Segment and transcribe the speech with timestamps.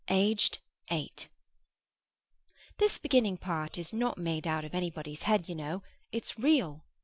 [0.07, 0.49] THIS
[3.03, 5.83] beginning part is not made out of anybody's head, you know.
[6.11, 6.83] It's real.